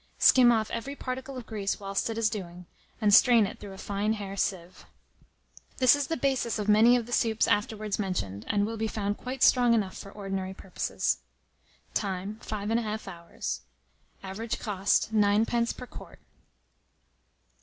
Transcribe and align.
Skim 0.17 0.51
off 0.51 0.71
every 0.71 0.95
particle 0.95 1.37
of 1.37 1.45
grease 1.45 1.79
whilst 1.79 2.09
it 2.09 2.17
is 2.17 2.27
doing, 2.27 2.65
and 2.99 3.13
strain 3.13 3.45
it 3.45 3.59
through 3.59 3.73
a 3.73 3.77
fine 3.77 4.13
hair 4.13 4.35
sieve. 4.35 4.87
This 5.77 5.95
is 5.95 6.07
the 6.07 6.17
basis 6.17 6.57
of 6.57 6.67
many 6.67 6.95
of 6.95 7.05
the 7.05 7.11
soups 7.11 7.47
afterwards 7.47 7.99
mentioned, 7.99 8.43
and 8.47 8.65
will 8.65 8.77
be 8.77 8.87
found 8.87 9.17
quite 9.19 9.43
strong 9.43 9.75
enough 9.75 9.95
for 9.95 10.11
ordinary 10.11 10.55
purposes. 10.55 11.19
Time. 11.93 12.39
5 12.41 12.69
1/2 12.69 13.07
hours. 13.07 13.61
Average 14.23 14.57
cost, 14.57 15.13
9d. 15.13 15.77
per 15.77 15.85
quart. 15.85 16.19